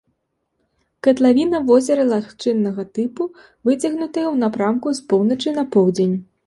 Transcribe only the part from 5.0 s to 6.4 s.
з поўначы на поўдзень.